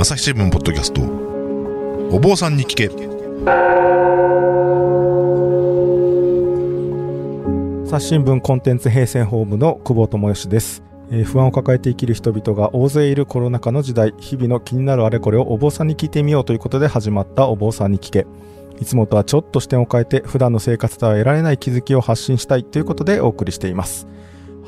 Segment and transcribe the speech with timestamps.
[0.00, 1.02] 朝日新聞ポッドキャスト。
[2.14, 2.86] お坊さんに聞け。
[7.84, 14.14] 朝日新聞コンテンツ平成ホームの久保智義です、えー不安を抱えて生きる人々が大勢いるコロナ禍の時代。
[14.20, 18.24] 日々の気になるあれこれをお坊さんに聞いてみようということで始まったお坊さんに聞け。
[18.80, 24.06] いつもとはちょっと視点を変えて普段の生活では得られない気づきを発信したいということでお送りしています。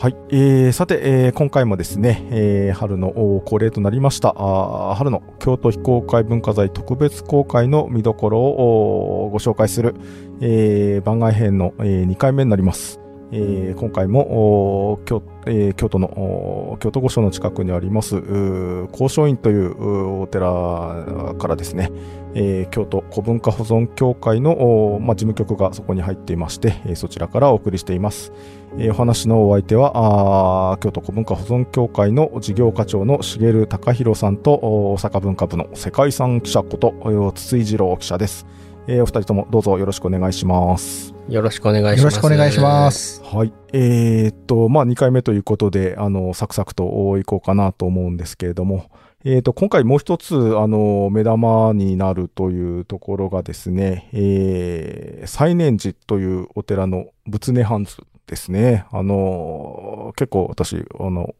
[0.00, 3.12] はい、えー、さて、えー今回もですね、えー春の
[3.44, 4.34] 恒例となりました。
[4.34, 9.94] あ春の京都非公開文化財特別公開の見どころをご紹介する、
[10.40, 12.99] えー番外編の、え2回目になります。
[13.32, 21.90] えー今回も京,、えー京都の京都御所の近くにありますうー高松院といううお寺からですね、
[22.34, 28.32] えー京都古文化保存協会の、まあ、事務局がそこに入っていまして、えーそちらからお送りしています、
[28.78, 38.46] えーお話のお相手は京都古文化保存協会の事業課長の重隆弘さんと大阪文化部の世界遺産記者こと筒井二郎記者です、
[38.90, 41.98] えーお二人ともどうぞよろしくお願いしますよろしくお願いします。
[42.00, 42.90] よろしくお願いしま。
[42.90, 43.22] す。
[43.22, 43.52] はい。
[43.72, 48.90] えーっと、まあ、2回目ということで、あの、サクサクといこうかなと思うんですけれども、
[49.24, 58.86] えーっと、今回もう一つ、あの、目玉になるというところがですね、えー、西念寺というお寺の仏音ハンズですね。
[58.90, 61.36] あの、結構私、あの、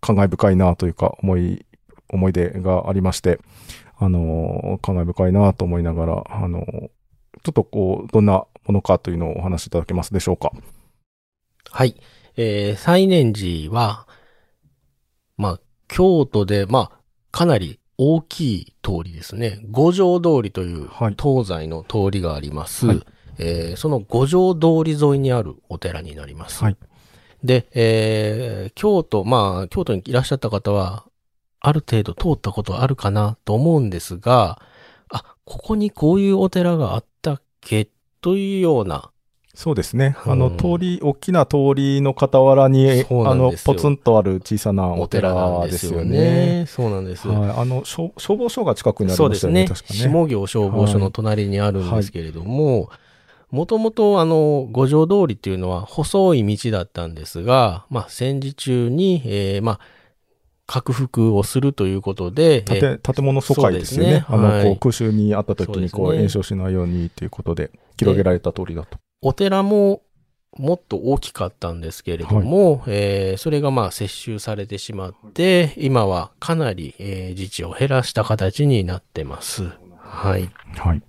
[0.00, 1.66] 感慨深いなというか、思い、
[2.08, 3.38] 思い出がありまして、
[4.00, 6.64] あの、感慨深いなと思いながら、あの、
[7.42, 10.52] ちょっとこう、どんなものかというのをお話しいただけますでしょうか。
[11.70, 11.94] はい。
[12.36, 14.06] えー、西念寺は、
[15.36, 19.60] まあ、京都で、まあ、かなり大きい通りですね。
[19.70, 22.86] 五条通りというはい東西の通りがあります。
[22.86, 23.02] はい
[23.38, 26.64] えーその五条通り沿いにあるお寺になります。
[26.64, 26.76] はい
[27.44, 31.04] で、えー京都、まあ、京都にいらっしゃった方は、
[31.60, 34.60] ある程度通ったことあるかなと思うんですが、
[35.10, 37.88] あ、ここにこういうお寺があったっけ？
[38.20, 39.10] というような、
[39.54, 40.16] そうですね。
[40.24, 46.18] うんあの、通り、大きな通りの傍らに、あの、ポツンとある小さなおお寺ですすよよね。
[46.60, 46.66] ね。
[46.66, 47.26] そうなんです。
[47.28, 47.50] はい。
[47.50, 49.66] あの、消消防署が近くにありそうですね。
[49.68, 50.08] ましたよね。
[50.08, 50.12] 確かね。
[50.12, 52.90] 下行消防署の隣にあるんですけれども、
[53.50, 59.80] もともとあの、五条通りっていうのは細い道だったんですが、まあ、戦時中に、えーまあ、
[60.70, 64.12] 拡幅をするということで、えー建建物疎開ですよね。
[64.12, 68.98] ねあの、はいこう空襲にあった時に、こう、そうですね炎症しないようにということで、広げられた通りだと。
[69.20, 70.02] お寺も
[70.56, 79.70] もっと大きかったんですけれども、えーそれがまあ接収されてしまって、今はかなり、えー自治を減らした形になってます。
[79.98, 80.50] はい。
[80.76, 81.02] はい。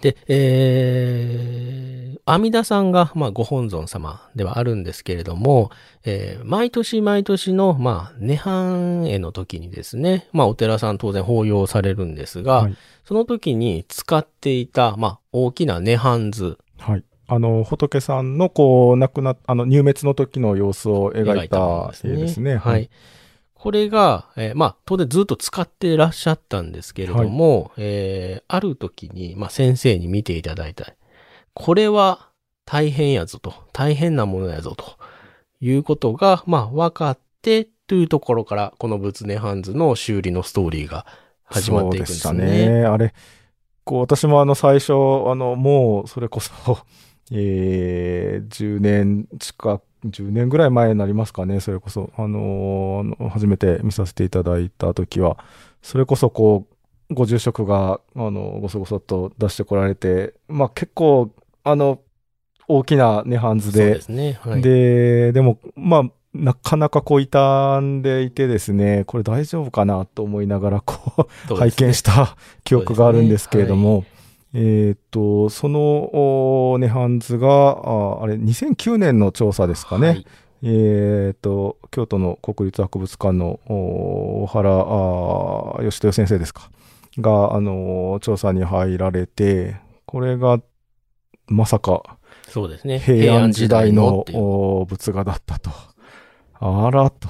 [0.00, 5.70] で、えー、阿弥陀さんが、まあ、ご本尊様ではあるんですけれども、
[6.04, 12.76] えー毎年毎年の、まあ、涅槃への時にですね、まあ、お寺さん当然法要されるんですが、はい
[13.10, 17.04] その時に使っていた、まあ、大きな涅槃図、はい。
[17.26, 22.56] あの、仏さんの、こう、亡くなっあの、入滅の時の様子を描いた絵ですね。
[22.56, 22.88] はい。。
[23.60, 30.86] これが、えーまあ、当然ずっと使ってらっしゃったんですけれども、えーある時に、まあ、先生に見ていただいた。
[31.52, 32.30] これは
[32.64, 34.96] 大変やぞと、大変なものやぞと
[35.60, 41.04] いうことが、まあ、分かって、というところから、この仏音ハンズの修理のストーリーが
[41.44, 42.46] 始まっていくんですそうね。
[42.46, 42.84] でしたね。
[42.86, 43.12] あれ、
[43.84, 44.94] こう、私もあの、最初、あ
[45.34, 46.52] の、もう、それこそ、
[47.30, 55.38] えー、10年近く、10年ぐらい前になりますかね、それこそ、あのー初めて見させていただいた時は、
[55.82, 56.66] それこそこ
[57.10, 61.30] う、ご住職が、あの、ごそごそっと出してこられて、まあ結構、
[61.64, 62.00] あの、
[62.68, 63.94] 大きな涅槃図で。
[63.94, 64.38] で、すね。
[64.40, 64.62] はい。
[64.62, 66.02] で、でも、まあ、
[66.32, 67.38] なかなかこう傷
[67.80, 74.04] んでいてですね、これ大丈夫かなと思いながら、こう、 拝見した記憶があるんですけれども、
[74.52, 75.80] えーっと、その
[76.72, 80.08] お涅槃図が、ああれ、2009年の調査ですかね。
[80.08, 80.26] はい
[80.62, 86.70] えーっと、京都の国立博物館のお小原あ義豊先生ですか。
[87.18, 90.60] が、あの、調査に入られて、これが、
[91.46, 92.98] まさか、そうですね。
[92.98, 94.24] 平安時代の
[94.88, 95.70] 仏画だったと。
[96.54, 97.28] あらと。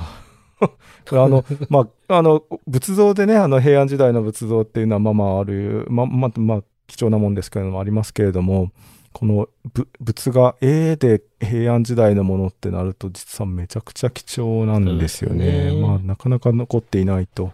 [1.22, 8.72] あの、まあ、あの、仏像でね、あの、平安時代の仏像っていうのは、まあまあある、まあまあ、まあ、貴重なもんですけれども、ありますけれども、
[9.12, 15.70] このぶ仏画、絵で平安時代のものってなると、実はめちゃくちゃ貴重なんですよね。
[15.70, 17.52] すねまあ、なかなか残っていないと。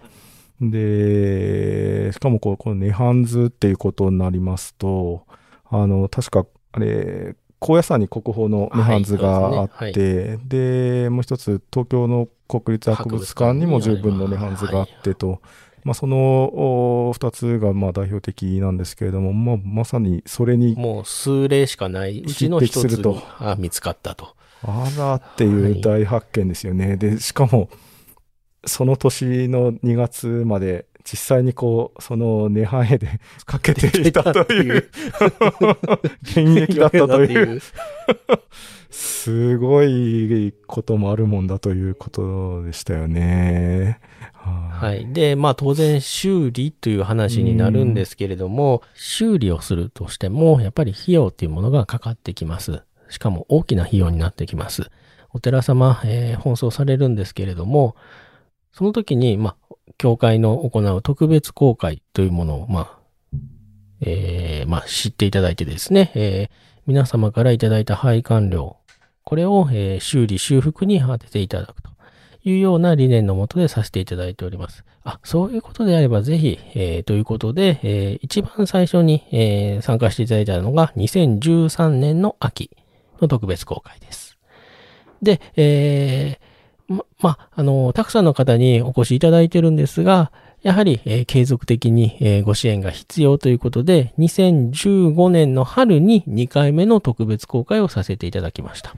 [0.61, 5.25] で、しかもこう、この涅槃図っていうことになりますと、
[5.69, 15.41] あの、確か、あれ、高野山に国宝の涅槃図があはいっそうですて、で、もう一つ、東京の国立博物館にも十分の涅槃図があってと、
[15.87, 22.23] まあ、そのお二つがまあ代表的なんですけれども、まあ、まさにそれに、もう数例しかない。
[22.23, 24.35] うちの一つが見つかったと。
[24.65, 26.97] あらっていう大発見ですよね。
[26.97, 27.71] で、しかも、
[28.65, 34.91] その年の2月まで、実際にこう、その涅槃絵で かけていたという、
[36.23, 37.61] 現役だったという、
[38.99, 44.01] すごいこともあるもんだということでしたよね。
[44.33, 44.95] は。
[44.95, 45.13] い。
[45.13, 52.85] で、まあ当然修理という話になるんですけれども、修理をするとしても、やっぱり費用っていうものがかかってきます。
[53.11, 54.91] しかも大きな費用になってきます。
[55.35, 57.97] お寺様、えー奔走されるんですけれども、
[58.73, 62.99] その時に、まあ、教会の行う特別公開というものを、まあ、
[64.01, 68.77] えーまあ、知っていただいてですね、えー皆様からいただいた配管料、
[69.27, 71.91] これを、え修理修復に当てていただくと
[72.45, 74.85] いうような理念のもとでさせていただいております。
[75.03, 82.71] あ、そういうことであればぜひ、えーということで、えー一番最初に、えー参加していただいたのが2013年の秋
[83.21, 84.39] の特別公開です。
[85.21, 90.31] で、えーま、まあの、たくさんの方にお越しいただいてるんですが、
[90.63, 98.95] やはり、えー継続的に、えーご支援が必要ということで、2015年の春に2回目の特別公開をさせていただきました。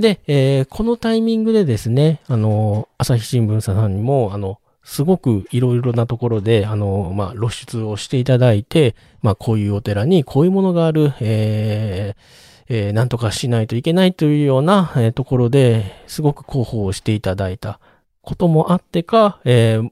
[0.00, 12.20] で、えーこのタイミングでですね、あの、朝日新聞さんにも、あの、すごくいろいろなところで、あの、まあ、露出をしていただいて、まあ、こういうお寺にこういうものがある、えー
[12.72, 17.80] えーなんとかしないといけないというような、えーところで、すごく広報をしていただいた
[18.22, 19.90] こともあってか、えー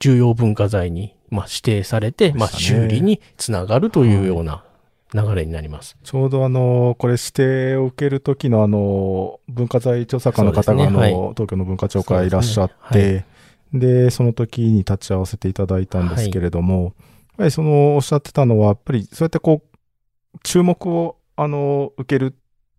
[0.00, 4.64] 重要文化財に、まあ、指定されて、まあ、修理につながるというような
[5.12, 5.96] 流れになります。
[6.02, 10.96] ちょうどあの、これ指定を受ける時のあの、文化財調査官の方があの、ね。
[10.98, 11.12] はい。
[11.34, 13.24] 東京の文化庁からいらっしゃっそうです
[13.72, 16.92] て、で、その時に立ち会わせていただいたんですけれども、やっ
[17.38, 22.34] ぱりそのおっしゃってたのは、やっぱりそうやってこう、注目をあの、受ける、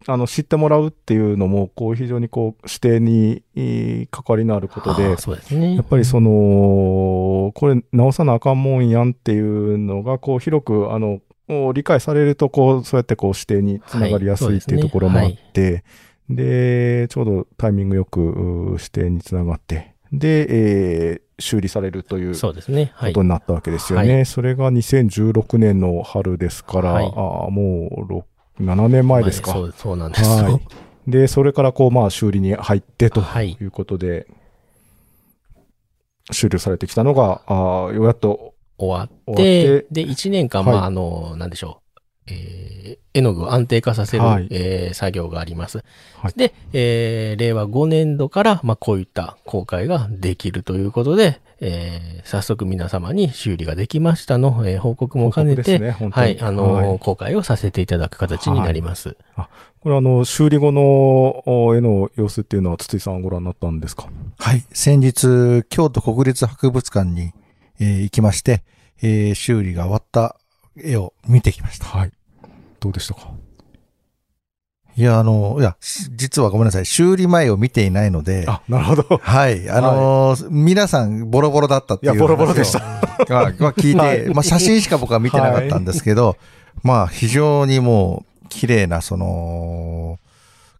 [0.07, 5.75] あの、知ってもらうっていうのも、こう、非常にこう、指定にえー関わりのあることでそうですね。
[5.75, 15.83] やっぱりその、これ直さなあかんもんやんっていうのが、こう広く、あの、もう理解されると、こう、そうやってこう指定につながりやすいっていうところもあって、
[16.29, 20.47] で、ちょうどタイミングよくう指定につながって、で、
[21.11, 22.91] えー修理されるというそうですね。
[22.95, 23.23] はいこと。
[23.23, 24.19] になったわけですよね。
[24.19, 27.11] はそれが2016年の春ですから、はいあー
[27.49, 29.51] もう6、7年前ですか。
[29.51, 30.29] そうそうなんです。
[30.29, 30.61] はい
[31.07, 33.55] で、それからこう、まあ、修理に入ってとはい。
[33.61, 34.25] いうことで、
[36.31, 42.01] 終了されてきたのが、あーようやっと、終わって、ってで、1年間、はいまあ、あの、なんでしょう。
[42.27, 45.83] えー絵の具を安定化させる、はいえー作業があります。
[46.17, 59.15] はいで、えー令和5年度から、まあ、こういった公開ができるということで、えー早速皆様に修理ができましたの、えー報告も兼ねて、ね、はい、あの、はい公開をさせていただく形になります。
[59.79, 64.09] これあの、修理後のお絵の様子っていうのは、筒井さんはご覧になったんですか？
[64.39, 64.65] はい。
[64.73, 67.31] 先日、京都国立博物館に、
[67.79, 68.63] えー行きまして、
[69.01, 70.37] えー修理が終わった
[70.77, 71.85] 絵を見てきました。
[71.85, 72.11] はい。
[72.79, 73.31] どうでしたか？
[74.97, 76.85] いや、あの、いや、し実はごめんなさい。
[76.85, 79.17] 修理前を見ていないので、あ、なるほど。
[79.17, 79.69] はい。
[79.69, 86.37] あのー皆さんボロボロだったっていういやボロボロでし話をがが聞いて、はいまあ写真しか僕は見てなかったんですけど、
[86.81, 90.17] まあ非常にもう綺麗な、その、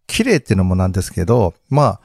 [0.07, 1.99] 綺麗っていうのもなんですけど、まあ、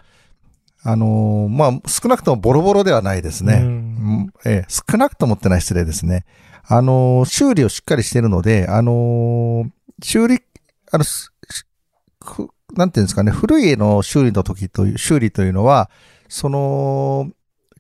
[0.83, 3.61] あのーまあ少なくともボロボロではないですね。
[3.63, 6.25] うんうんええ少なくともってのは失礼ですね。
[6.67, 9.71] あのー修理をしっかりしているので、あのー
[10.03, 10.41] 修理、
[10.91, 11.05] あの、
[12.75, 15.91] なんていうんですかね、古い絵の修理の時という、修理というのは、
[16.29, 17.31] その、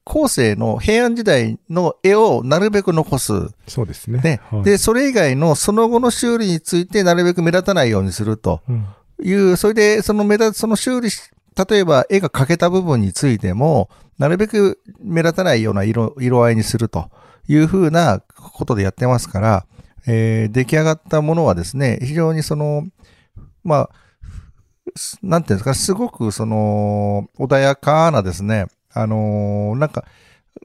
[0.05, 3.33] 後世の平安時代の絵をなるべく残す。
[3.69, 4.21] そうですね。
[4.23, 4.41] ね。
[4.51, 8.87] はいで、それ以外のその後の修理についてなるべく目立たないようにするとうん
[9.23, 11.21] いう、それでその目立つ、その修理し、
[11.69, 17.11] 例えば絵が欠けた部分についても、なるべく目立たないような色、色合いにすると
[17.49, 19.67] いうふうなことでやってますから、
[20.07, 22.85] えー出来上がったものはですね、非常にその、
[23.65, 23.91] まあ、
[24.97, 30.05] すなんていうんですか、すごくその、穏やかなですね、あのーなんか、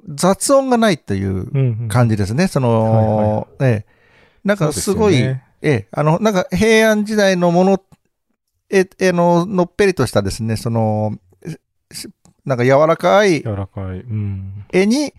[0.07, 1.47] 雑音がないといううん
[1.81, 2.47] うん感じですね。
[2.47, 3.95] その、ええ。
[4.43, 7.81] なんかすごい、ねええ、あの、なんか平安時代のもの、
[8.69, 11.17] え、えの、のっぺりとしたですね、その、
[11.91, 12.09] し
[12.45, 13.99] なんか柔らかい柔らかい。
[13.99, 14.65] うん。
[14.71, 15.13] 絵に、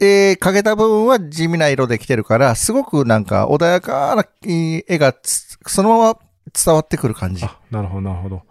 [0.00, 6.18] えー、かけた部分は地味な色で来てるから、すごくなんか穏やかなえー絵がつそのまま
[6.64, 7.44] 伝わってくる感じ。
[7.44, 8.42] あ、なるほど、なるほど。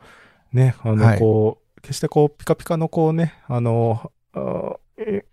[0.53, 5.25] ね、あの、はいこう、決してこう、ピカピカのこうね、あの、あえ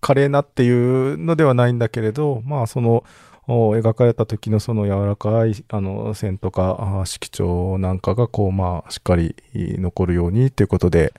[0.00, 3.04] 華麗なっていうのではないんだけれど、まあ、その、お
[3.48, 11.12] 描かれた時のその柔らかいあの線とかあ色調なんかがこうまあしっかり残るようにということで、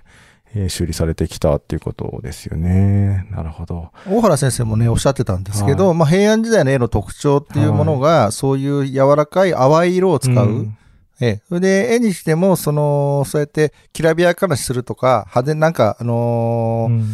[0.56, 3.25] えー修理されてきたっていうことですよね。
[3.32, 3.90] なるほど。
[4.06, 10.48] 大原先生もね、おっしゃってたんですけど、はまあ平安時代の絵の特徴っていうものが、そういう柔らかい淡い色を使う。
[10.48, 10.78] ん
[11.22, 11.42] ええ。
[11.48, 17.06] それで、絵にしても、その、そうやって、きらびやかなしするとか、派手、なんか、あのーうん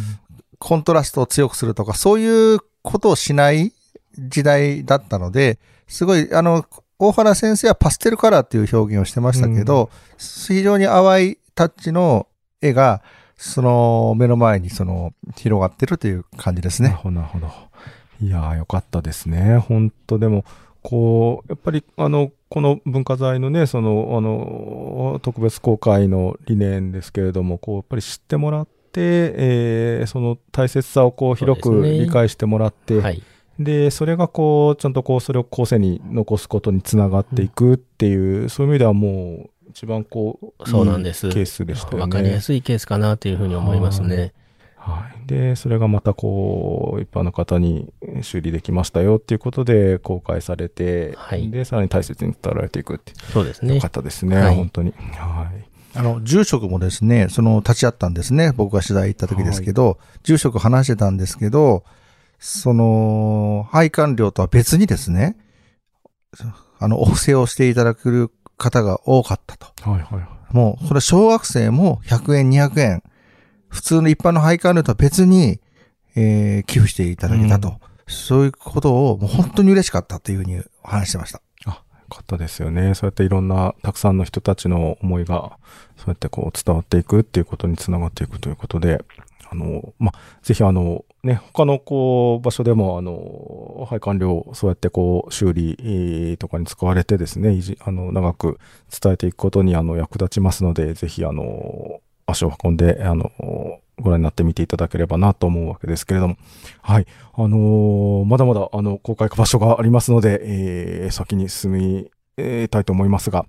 [0.60, 3.72] コントラストを強くするとか、そういうことをしない
[4.18, 6.64] 時代だったので、すごい、あの、
[6.98, 12.26] 大原先生はパステルカラーっていう表現をしてましたけど、非常に淡いタッチの
[12.60, 13.02] 絵が、
[13.36, 16.88] その、目の前に、その、広がってるという感じですね。
[17.04, 17.48] なるほど。
[18.20, 19.58] いやー、よかったですね。
[19.58, 20.44] 本当でも、
[20.82, 28.70] こう、やっぱり、あの、この文化財のね、その、あの、特別公開の理念ですけれども、こう、やっぱり知ってもらって、
[29.00, 33.22] えーその大切さをこう広く理解してもらって、はい。
[33.58, 42.02] で、それがこう、ちゃんとこう、それを後世に残すことにつながっていくっていう、そういう意味ではもう、一番こう、そうなんですいいケースでしたよね。
[42.02, 44.32] わかりやすいケースかなというふうに思いますね。
[44.76, 45.26] はい。
[45.26, 53.88] で、それがまたこう、一般の方に修理できましたよっていうことで公開されて、はいで、さらに大切に伝えられていくって、そうですねよか。
[53.88, 54.92] ったですね、はい本当に。
[54.92, 55.68] はい。
[55.94, 58.52] あの、住職もですね、その、立ち会ったんですね。
[58.56, 61.82] 僕が取材行った時ですけど、住職話してたんですけど、
[62.38, 65.36] その、配管料とは別にですね、
[66.78, 69.90] あの、お布施をしていただく方が多かったと。
[69.90, 70.54] はいはい。
[70.54, 73.02] もう、それ小学生も100円、200円、
[73.68, 75.60] 普通の一般の配管料とは別に、
[76.14, 77.78] えー寄付していただけたと。
[78.06, 81.42] そういうことを、もう本当に嬉しかったというふうに話してました。
[81.66, 81.76] あ、よ
[82.08, 82.94] かったですよね。
[82.94, 85.58] そうやっていろんな、たくさんの人たちの思いが、
[85.96, 89.04] そうやってこう伝わっていくっていうことにつながっていくということで、
[89.50, 98.58] あの、まあ、ぜひあの、ね、他のこう、場所でも、あの、配管料、そうやってこう、修理とかに使われてですね、いじあの、長く
[99.02, 103.32] 伝えていくことに、あの、役立ちますので、ぜひ、あの、足を運んで、あの、
[104.00, 106.36] ご覧になってみていただければなと思うわけですけれども、
[106.82, 107.06] はい。
[107.34, 112.10] あのーまだまだ、あの、公開場所がありますので、えー先に進み、
[112.68, 113.46] たいと思いますが、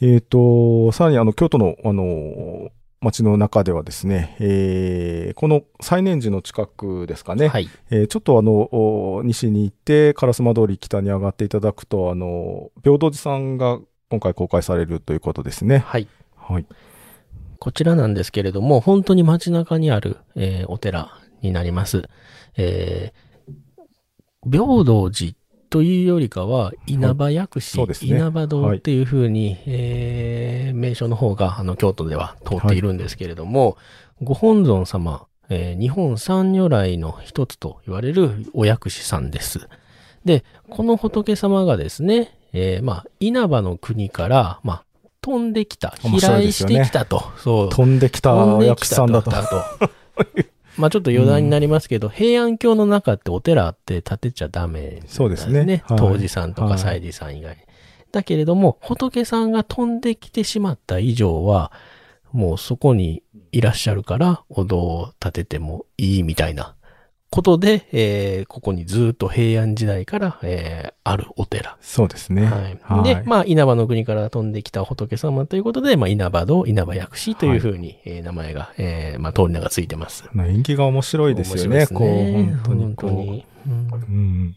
[0.00, 7.68] えっ、と、さらに、あの、京都の、あのー街の中ではですね、えーこの最年寺の近くですかね、はい。
[7.90, 13.78] えーちょっとあの、お西に行って、烏丸通り北に上がっていただくと、あの、平等寺さんが
[14.10, 15.78] 今回公開されるということですね。
[15.78, 16.08] はい。
[16.36, 16.66] はい。
[17.58, 21.10] こちらなんですけれども、本当に街中にある、えーお寺
[21.42, 22.08] になります。
[22.56, 23.30] えー
[24.50, 25.34] 平等寺
[25.70, 33.76] というよりかは、稲葉薬師、そうですね稲葉堂っていうふうに、えー名称の方があの京都では通っているんですけれども、
[34.22, 39.68] ご本尊様、えー日本三如来の一つと言われるお薬師さんです。
[40.24, 44.84] で、この仏様がですね、えーまあ、稲葉の国から、まあ、
[45.20, 47.22] 飛んできた、飛来してきたと。
[47.38, 47.68] そう。
[47.68, 48.84] 飛んできた飛んで薬きたと。
[48.86, 49.30] 師さんだと。
[49.30, 49.90] だと
[50.76, 55.02] まあちょっと余談になりますけど、平安京の中ってお寺って建てちゃダメね。
[55.06, 57.62] そうですねはい当時さんとはいか祭司さん以外に。
[58.12, 61.72] だけれども、仏さんが飛んできてしまった以上は、
[62.32, 63.22] もうそこに
[63.52, 66.74] いらっしゃるから、お堂を建ててもいいみたいな
[67.30, 71.76] ことで、えーここにずっと平安時代から、えーあるお寺。
[71.80, 72.44] そうですね。
[72.44, 72.78] はい。
[72.82, 80.24] はいで、まあ、稲葉の国から飛んできた仏様ということで、まあ、稲葉堂、稲葉薬師というふうに、えー名前が、えーまあ、通り名がついてます。
[80.32, 81.78] まあ縁起が面白いですよね。
[81.78, 83.10] 面白こう、本当にこう。
[83.10, 84.56] 本当にうんうん。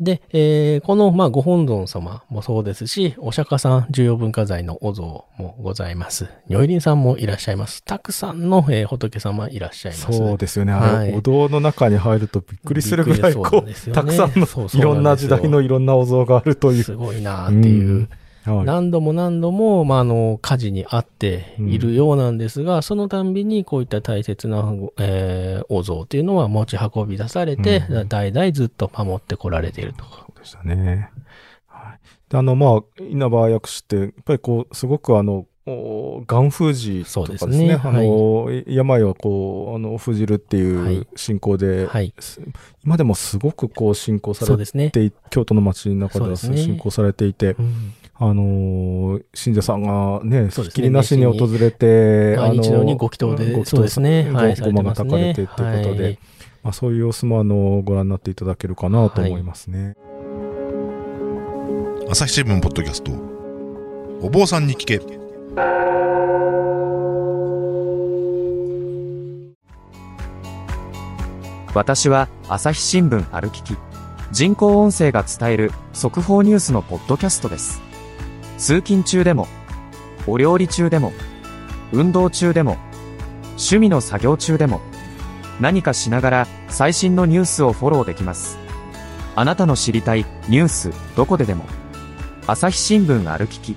[0.00, 6.26] で、えーこの、まあ、ご本尊様もそうですし、お釈迦さん重要文化財のお像もございます。
[6.48, 7.84] 如意輪さんもいらっしゃいます。
[7.84, 10.12] たくさんの、えー仏様いらっしゃいます。
[10.12, 10.72] そうですよね。
[10.72, 16.82] はいお堂の中に入るとびっくりするぐらい、こう、そうね たくさんのいろんな時代のいろんなお像があるという。
[16.82, 17.88] すごいなっていう。
[17.88, 18.08] うんはい
[18.64, 24.58] 何度も何度も、まあ、あの、火事にあっているようなんですが、そのたんびにこういった大切な、
[24.98, 30.04] えーお像っていうのは持ち運び出されて、うん代々ずっと守ってこられていると。
[30.04, 31.10] そうでしたね。
[31.66, 31.98] はい。
[32.28, 37.46] で、あの、まあ、稲葉薬師って、やっぱりこう、すごくあの、おガン封じとかですね。
[37.46, 42.14] そうですねあの、病をこう、あの、封じるってはいいう信仰で、はい。
[42.18, 42.40] す
[42.84, 44.90] 今でもすごくこう、信仰され。
[44.90, 54.28] てい京都の街の中では信仰されていて、うんあのー信者さんがね、ひっきりなしに訪れて、毎日のようにご祈祷で、ご祈祷そうですね。
[54.30, 56.18] ごはい、ごまがたかれてっていうことで、はい。
[56.62, 59.94] まあ、そういう様子もあのご覧になっていただけるかなと思いますね。
[62.10, 63.12] 朝日新聞ポッドキャスト。
[64.20, 65.00] お坊さんに聞け。
[71.72, 73.78] 私は朝日新聞歩きき。
[74.30, 77.89] 人工音声が伝える速報ニュースのポッドキャストです
[78.60, 79.48] 通勤中でも
[80.26, 81.14] お料理中でも
[81.92, 82.76] 運動中でも
[83.52, 84.82] 趣味の作業中でも
[85.60, 88.58] 何かしながら最新のニュースをフォローできます。
[89.34, 91.64] あなたの知りたいニュースどこででも
[92.46, 93.76] 朝日新聞歩きき。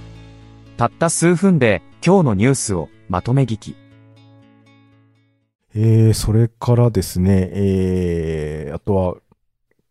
[0.76, 3.76] たった数分で今日のニュースをまとめ聞き。
[5.76, 9.16] えー、それからですね、えー、あとは、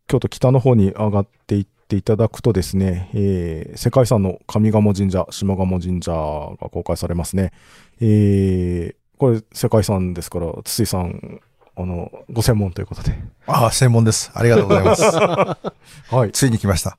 [0.07, 7.53] 京都北の方に上がっていっていただくとですね、えー、世界遺産の上賀茂神社、下賀茂神社が公開されますね。
[8.01, 11.41] えー、これ世界遺産ですから、筒井さん、
[11.77, 13.19] あの、ご専門ということで。
[13.47, 14.31] ああ、専門です。
[14.35, 15.03] ありがとうございます。
[16.15, 16.33] はい。
[16.33, 16.97] ついに来ました。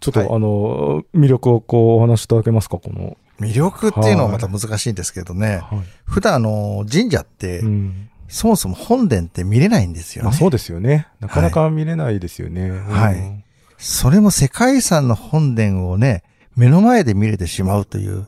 [0.00, 3.18] ちょっと、はいあの、魅力をこう、お話しいただけますか、この。
[3.38, 5.58] 魅力っていうのはまた難しいんですけどね。
[5.62, 5.78] はい。
[6.04, 8.08] 普段あの、神社って、うん。
[8.28, 10.30] そもそも本殿って見れないんですよね。
[10.30, 11.08] まあそうですよね。
[11.20, 12.70] なかなか見れないですよね。
[12.70, 13.44] はいうん
[13.78, 16.22] それも世界遺産の本殿をね、
[16.56, 18.26] 目の前で見れてしまうという、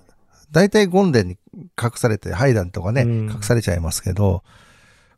[0.50, 1.38] 大体権殿に
[1.80, 3.30] 隠されて、拝壇とかね、うん。
[3.30, 4.42] 隠されちゃいますけど、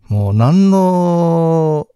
[0.09, 1.89] もう何の、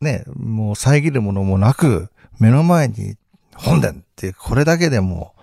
[0.00, 3.16] ね、もう遮るものもなく、目の前に
[3.54, 5.34] 本殿ってこれだけでも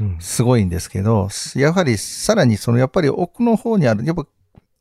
[0.00, 0.16] うん。
[0.20, 4.26] すごいんですけど、やはりさらにそのやっぱり奥の方にある、やっぱ、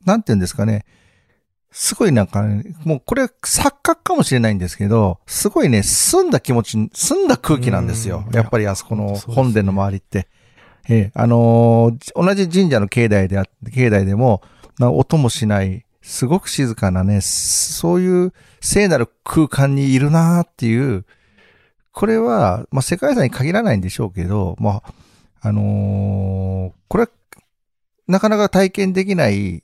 [0.05, 0.85] なんて言うんですかね、
[1.77, 8.31] すごいなんかね、もうこれ錯覚かもしれないんですけど、すごいね、澄んだ気持ち、澄んだ空気なんですよう。
[8.31, 10.29] んやっぱりあそこの本殿の周りって。
[10.87, 14.41] ええ、あのー同じ神社の境内であって、境内でも、
[14.79, 21.03] な音もしない、すごく静かなね、そういう聖なる空間にいるなーっていう、
[21.91, 24.93] これは、まあ、世界遺産に限らないんでしょうけど、まあ、
[25.41, 27.09] あのーこれは、
[28.07, 29.61] なかなか体験できない、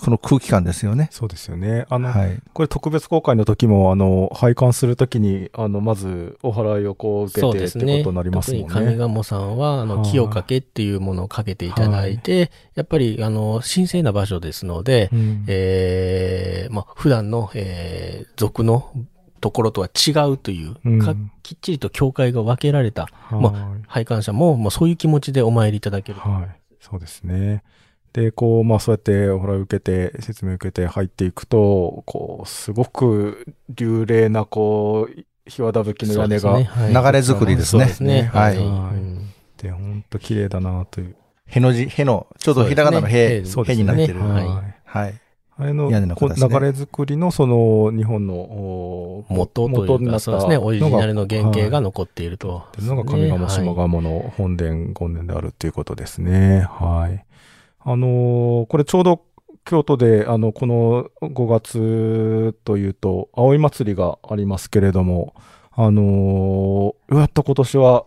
[0.00, 1.08] この空気感ですよね。
[1.12, 1.86] そうですよね。
[1.88, 2.38] あの、はい。
[2.52, 7.98] これ特別公開の時も、あの、拝観する時に、あの、まず、お払いをこう受けてってですね。
[7.98, 8.92] ことになります特もんね。
[8.92, 18.92] に上賀茂さんは、あの、はい清かけっていうものをかけていただいて、やっぱり、あの、神聖な場所ですので、うんえー、まあ、普段の、えー、俗の
[19.40, 26.28] ところとは違うという、うんかきっちりと教会が分けられたまはい拝観者も、もうそういう気持ちでお参りいただけると。
[26.28, 26.48] はい。
[26.80, 27.62] そうですね。
[28.16, 37.82] で、こう、まあ、そうやってお払いを受けて、説明を受けて入っていくと、こう、すごく流麗な、こう、日和田吹きの屋根が、ねはい流れ作りですね。
[37.82, 38.30] そうですね。
[38.32, 41.16] はいうんで、ほんと綺麗だなという。
[41.46, 44.14] への字、への、ちょうどひらがなのへ、そうですねへになってる。
[44.14, 44.48] ねははいい。
[44.84, 45.14] はい。
[45.58, 52.64] あれの屋根の流れ作りのその日本のお元というか、そうですね、オリジナルの原型が残っていると。
[52.68, 56.66] っていうのが上賀茂下賀茂の本殿、権殿であるっていうことですね。
[56.70, 57.26] はい。
[57.88, 59.22] あのーこれちょうど
[59.64, 65.34] 京都で、あの、この5月というと、葵祭りがありますけれども、
[65.72, 68.04] あのーやっと今年は、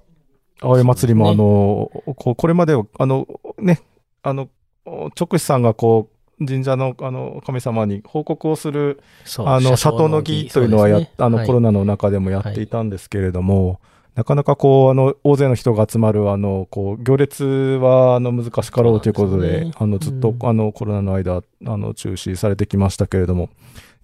[0.61, 3.25] 葵祭りも、あのーこうこれまでは、あの、
[3.57, 3.81] ね、
[4.21, 4.49] あの、
[4.85, 9.01] 直司さんがこう、神社の、あの、神様に報告をする
[9.39, 11.71] あの、里の儀というのはや、あの、コロナ。
[11.71, 13.79] ナの中でもやっていたんですけれども、
[14.19, 21.41] なかなかこう、あの、大勢の人が集まる、あの、こう、行列は、あの、難しかろうということで、ですねあの、ずっと、うんあの、コロナの間、あ
[21.77, 23.47] の、中止されてきましたけれども、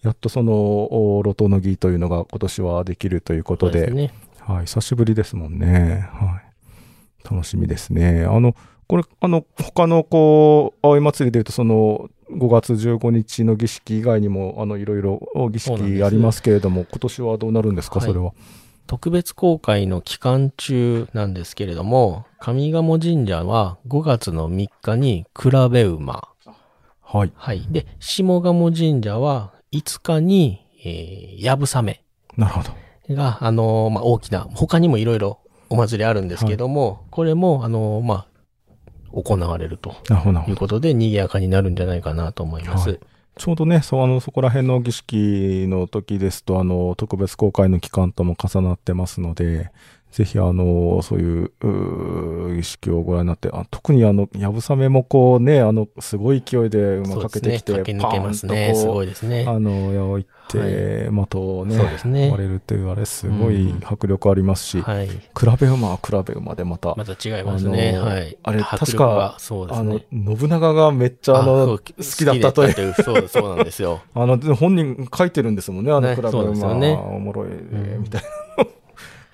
[0.04, 4.14] やっとその、お路頭の儀というのが今年はできるということで、ですね。
[4.40, 6.08] はい、久しぶりですもんね。
[6.14, 7.30] はい。
[7.30, 8.24] 楽しみですね。
[8.24, 8.56] あの、
[8.88, 15.20] これ、あの、他の、こう、葵祭りでいうと、その、5月15日の儀式以外にも、あの、いろいろ
[15.52, 18.32] 儀式ありますけれども、今年はどうなるんですか、はいそれは。
[18.88, 26.28] 特別公開の期間中なんですけれども、上賀茂神社は5月の3日に比べ馬。
[27.02, 27.32] はい。
[27.36, 27.66] はい。
[27.70, 32.04] で、下鴨神社は5日に、えー、やぶさめ
[32.38, 33.16] なるほど。
[33.16, 38.28] が、あのーまあ、大きな、他にもいろいろお祭りあるんですけども、これも、あのーまあ、
[39.12, 40.52] 行われるとなるほどなるほど。
[40.52, 42.90] いうことで、賑やかになるんじゃないかなと思います。
[42.90, 43.00] はい
[43.38, 49.72] ちょうどね、そ、あの、そこら辺の儀式の時ですと、あの、特別公開の期間とも重なってますので、
[50.16, 58.74] ぜひ、あの、そういう、うー儀式をご覧になって、あ特にあの、やぶさめもこうね、あの、すごい勢いで馬かけてきて、ね、駆け抜けますね。
[58.76, 59.44] すごいですね。
[59.46, 65.08] あの、矢を行って、的をね、そうですね割れるっていうあれ、すごいうん迫力ありますし、はい。
[65.08, 65.20] 比
[65.60, 67.98] べ馬は比べ馬でまた、また違いますね。
[68.00, 68.38] はい。
[68.42, 74.00] あれ確かがそうですあのね。、信長がめっちゃあの、好きだったというそう、そうなんですよ。
[74.16, 78.22] あの、で本人書いてるんですもんね、あのね比べ馬、よねおもろい、んみたい
[78.58, 78.66] な。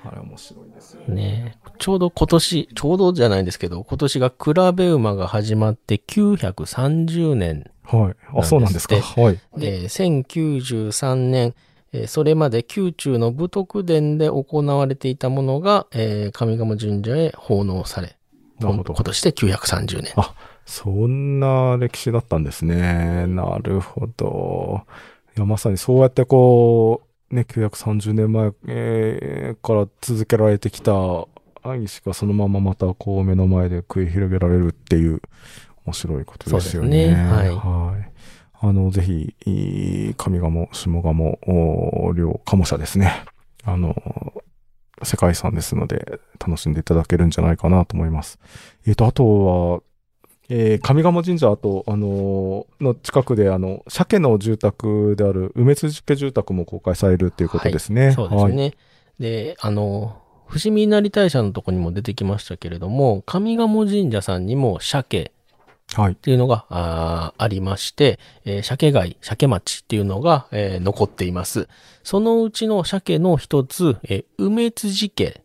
[0.04, 1.16] あれ面白いですよね。
[1.16, 8.16] ねちょうど今年、ちょうどじゃないんですけど、今年が比べ馬が始まって930年はい。
[8.38, 8.96] あ、そうなんですか？
[8.96, 9.40] はい。
[9.58, 11.54] で、1093年、
[11.94, 18.16] えーそれまで宮中の武徳殿で行われていたものが、えー上賀茂神社へ奉納され、
[18.60, 20.14] なるほど今年で930年。
[20.66, 23.26] そんな歴史だったんですね。
[23.28, 24.82] なるほど。
[25.36, 30.91] いや、まさにそうやってこう、ね、930年前、えーから続けられてきた
[31.78, 35.22] 儀式がそのまままたこう目の前で繰り広げられるっていう
[35.86, 37.08] 面白いことですよね。
[37.08, 38.12] ねはいはい。
[38.63, 43.24] あの、ぜひ、いい上賀茂、下賀茂、お両鴨舎ですね。
[43.63, 43.96] あの、
[45.04, 48.39] 世界遺産ですので、楽しんでいただけるんじゃないかなと思います。
[48.86, 49.82] えっ、と、あとは、
[50.54, 58.12] えー上賀茂神社、あと、あのーの近くで、あの、鮭の住宅である梅津家住宅も公開されるっていうことですね。
[58.12, 58.54] そうですはい。
[58.54, 58.74] ね。
[59.18, 65.32] で、あの、伏見稲荷大社のとこにも出てきましたけれども、上賀茂神社さんにも鮭
[65.96, 66.14] はい。
[66.14, 71.70] っていうのがあーありまして、えー鮭貝、鮭町っていうのが、えー残っています。
[72.04, 75.42] そのうちの鮭の一つ、えー梅辻家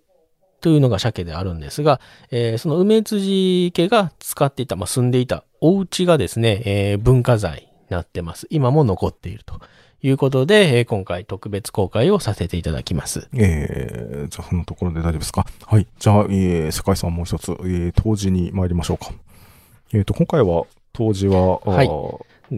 [0.67, 2.01] というのが鮭であるんですが、
[2.33, 8.49] えーその梅辻家が使っていた、まあ、住んでいたお家がですね、えー文化財になってます。
[8.51, 9.61] 今も残っていると
[10.03, 13.29] いうことで、えー今回特別公開をさせていただきます。
[13.33, 15.47] えー、じゃあそのところで大丈夫ですか？
[15.67, 15.87] はい。
[16.01, 19.13] じゃあ、えー、世界遺産もう一つ、えー、当時に参りましょうか。
[19.93, 21.89] えっ、と、今回は、当時は、はい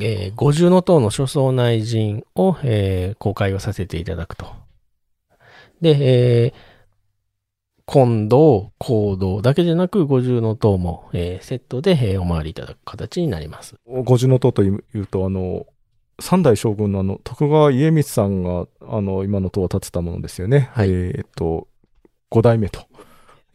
[0.00, 4.46] えー、五重の塔の諸層内陣を、えー公開をさせていただくと。
[5.82, 6.52] で、えー、
[7.90, 13.76] 今度、行動だけじゃなく五重の塔も、えーセットで、えーお回りいただく形になります。
[13.86, 15.64] 五重塔というと、あの、
[16.20, 20.68] 三代将軍のあの、徳川家光さんが、あの、今の塔を建てたものですよね。
[20.74, 21.66] はいえっ、と、
[22.28, 22.82] 五代目と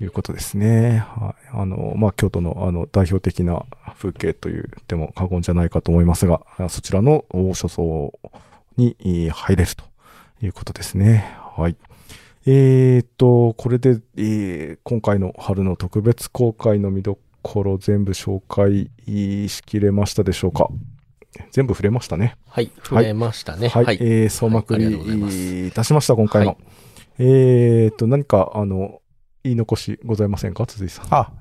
[0.01, 1.05] いうことですね。
[1.15, 1.49] はい。
[1.51, 3.67] あの、まあ、京都のあの、代表的な
[3.99, 8.19] 風景と言っても過言じゃないかと思いますが、あそちらの大所層
[8.77, 9.83] にえー入れると
[10.41, 11.37] いうことですね。
[11.55, 11.75] はい。
[12.45, 18.91] えっ、と、これで、えー今回の春の特別公開の見どころ全部紹介
[19.47, 20.67] しきれましたでしょうか？
[21.51, 22.35] 全部触れましたね。
[22.47, 23.69] はい、触れましたね。
[23.69, 23.97] はい。
[24.01, 26.49] えー総まくり、はいありがとうございたしました、今回の。
[26.49, 26.57] はい
[27.19, 29.01] えっと、何か、あの、
[29.43, 30.65] 言い残しございませんか？
[30.65, 31.05] 辻井さん。
[31.11, 31.31] あ、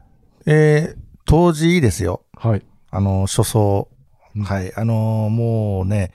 [0.47, 2.23] えー、当時いいですよ。
[2.37, 2.63] はい。
[2.91, 3.89] あの、初装。
[4.37, 4.73] うんはい。
[4.77, 6.13] あのーもうね、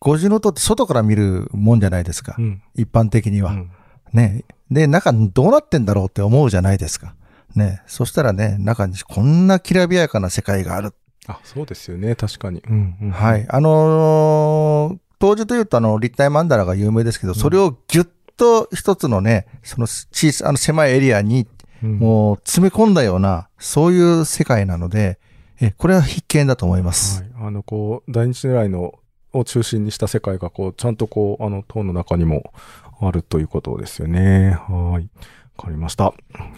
[0.00, 2.34] 五重の塔って外から見るもんじゃないですか。
[2.38, 2.62] うん。
[2.74, 3.52] 一般的には。
[3.52, 3.70] うん
[4.12, 4.44] ね。
[4.70, 7.14] で、中どうなってんだろうって思うじゃないですか。
[7.54, 7.82] ね。
[7.86, 10.94] そしたらね、中にこんなきらびやかな世界がある。
[11.26, 12.62] あ、そうですよね、確かに。
[12.68, 13.10] うん、うん。
[13.10, 13.46] はい。
[13.48, 18.06] あのー当時というとあの立体曼荼羅が有名ですけど、それをぎゅっ
[18.38, 21.46] と一つのね、その小さあの狭いエリアに
[21.82, 25.18] うん、もう詰め込んだような、そういう世界なので、
[25.60, 27.22] え、これは必見だと思います。
[27.22, 27.30] はい。
[27.46, 28.94] あの、こう、大日如来の、
[29.32, 32.52] を中心にした世界が、こう、ちゃんとこう、あの、塔の中にも
[33.00, 34.50] あるということですよね。
[34.68, 35.08] はい。
[35.56, 36.12] わかりました。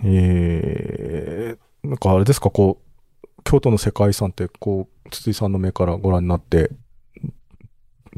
[0.04, 6.70] えー、なんかあれですか、こう、京都の世界遺産って、こう、筒井さんの目からご覧になって、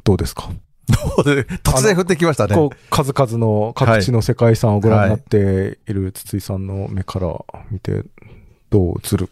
[0.05, 0.51] どうですか？
[1.65, 2.55] 突然降ってきましたね。
[2.55, 7.39] こう、数々の各地の世界遺産をご覧になっている筒井さんの目から
[7.71, 8.05] 見て、
[8.71, 9.31] どう映る？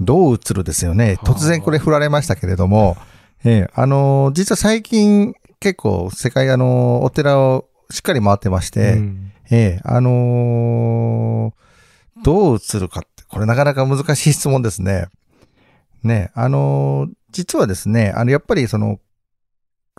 [0.00, 1.14] どう映るですよね。
[1.14, 2.96] はあ突然これ振られましたけれども、
[3.44, 11.60] ええあのー実は最近結構世界あのーお寺をしっかり回ってまして、うんええあのー
[12.22, 15.08] どう映るかって、これなかなか難しい質問ですね。
[16.02, 18.98] ね、あのー実はですね、あの、やっぱりその、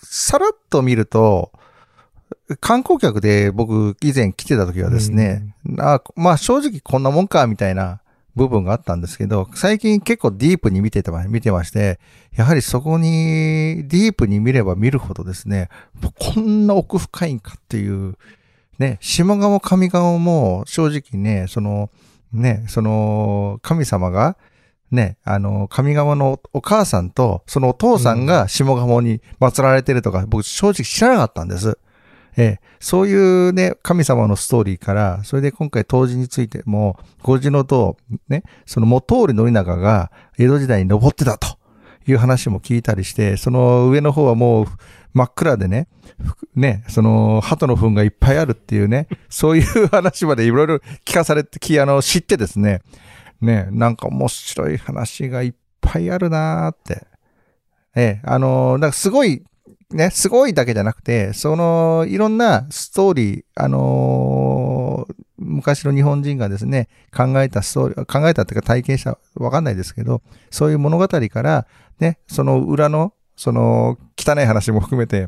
[0.04, 1.52] さらっと見ると、
[2.60, 8.01] 観光客で僕以前来てた時はですね、あまあ正直こんなもんかみたいな
[8.36, 12.00] 部分があったんですけど、最近結構ディープに見ててま、見てまして、
[12.36, 15.70] やはりそこにディープに見れば見るほどですね、
[16.20, 18.18] こんな奥深いんかっていう、
[18.80, 21.90] ね、下鴨上鴨も正直ね、その、
[22.32, 24.38] ね、その、神様が、
[24.92, 31.78] ね、あの、上鴨のお母さんと、そのお父さんが下鴨に祀られてるとか、僕正直知らなかったんです。
[32.38, 37.98] ええ、そういうね、神様のストーリーから、それで今回当時についても、五時の塔、
[38.30, 41.58] ね、その元通宣長が江戸時代に登ってたと
[42.08, 44.66] いう話も聞いたりして、その上の方はもう
[45.14, 45.88] 真っ暗でね、
[46.24, 52.82] ふね、その鳩の糞がいっぱいあるっていうね、 そういう話までいろいろ聞かされて、きあの、知ってですね、
[53.42, 57.08] ね、なんか面白い話がいっぱいあるなーって。
[57.96, 59.44] ええ、あの、なんかすごい、
[59.94, 71.68] ね、すごいだけじゃなくて、その、いろんなストーリー、あのー昔の日本人がですね、考えたストーリー、考えたっていうか体験した、わかんないですけど、そういう物語から、
[72.00, 75.28] ね、その裏の、その、汚い話も含めて、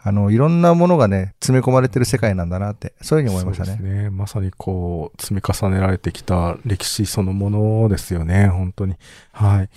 [0.00, 4.02] あの、いろんなものがね、詰め込まれてる世界なんだなって、そういうふうに思いましたそうですね。
[4.04, 4.10] ね。
[4.10, 8.46] まさにこう、積み重ねられてきた歴史そのものですよね。
[8.48, 8.94] 本当に。
[9.32, 9.70] はい。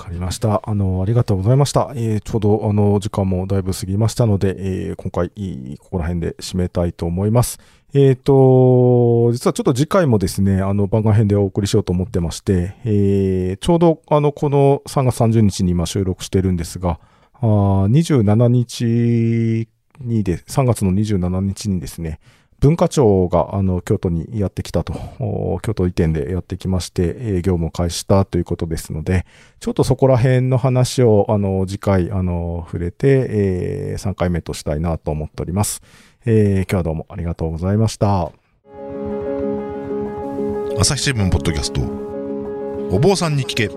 [0.00, 0.62] わかりました。
[0.64, 1.92] あの、ありがとうございました。
[1.94, 5.28] えーちょうど、あの、時間もだいぶ過ぎましたので、えー今回、
[5.78, 7.60] ここら辺で締めたいと思います。
[7.92, 16.98] えっ、と、実はちょっと次回もですね、あの、番外編でお送りしようと思ってまして、えーちょうど、あの、この3月30日に今収録してるんですが、
[17.34, 19.68] あ27日
[20.00, 22.20] にで、3月の27日にですね、
[22.60, 29.24] 文化庁があの京都にやってきたと、お京都移転でやってきまして、えー業務を開始したということですので、
[29.60, 35.80] ちょっとそこら辺の話をあの次回あの触れて、え3回目としたいなと思っております。
[36.26, 38.30] えー今日はどうもありがとうございました。
[40.78, 41.80] 朝日新聞ポッドキャスト
[42.90, 43.68] お坊さんに聞け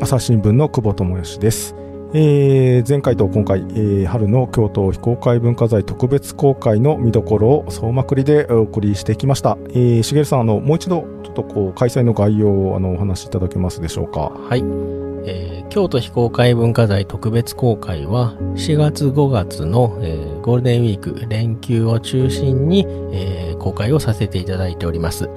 [0.00, 1.76] 朝日新聞の久保智義です。
[2.14, 9.56] えー前回と今回、えー春の京都非公開文化財特別公開の見どころを総まくりでお送りしてきました。
[9.70, 14.30] えー、しげるさん、あの、もう一度、ちょっとこう、開催の概要をあのお話しいただけますでしょうか？
[14.30, 14.60] はい。
[15.24, 25.30] えー京都非公開文化財特別公開は4月5月の、えーゴールデンウィーク連休を中心に、えー公開をさせていただいております。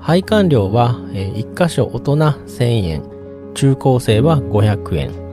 [0.00, 3.02] 配管料は、え1箇所大人1000円、
[3.54, 5.31] 中高生は500円。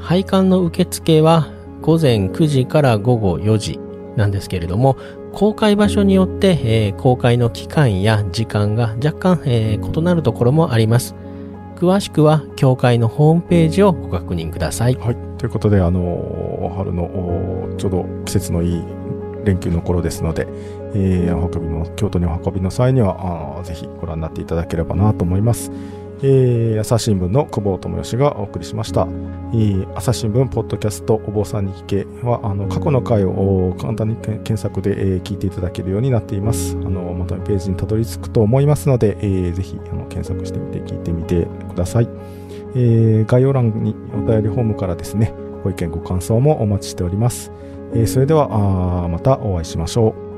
[0.00, 1.48] 配管の受付は
[1.82, 3.78] 午前9時から午後4時
[4.16, 4.96] なんですけれども、
[5.32, 11.14] 公開場所によって、えー公開の期間や時間が若干、えー異なるところもあります。
[11.76, 14.94] 詳しくは、協会のホームページをご確認ください。
[14.96, 15.16] はい。
[15.38, 17.08] ということで、あの、春の
[17.78, 18.82] ちょうど季節のいい
[19.44, 20.46] 連休の頃ですので、
[20.94, 25.70] えーお運びの、京都にお運びの際には、あぜひご覧になっていただければなと思います。
[26.22, 29.06] えー朝日新聞の久保智義がお送りしました。
[29.52, 36.76] えー朝日新聞ポッドキャストお坊さんに聞けは、あの、過去の回を簡単に検索で、えー聞いていただけるようになっています。
[36.76, 42.08] あの、まとめページにたどり着くと思いますので、えーぜひ、あの、検索してみて聞いてみてください。
[42.74, 45.32] えー概要欄にお便りフォームからですね、
[45.64, 47.50] ご意見ご感想もお待ちしております。
[47.94, 50.29] えーそれでは、あまたお会いしましょう。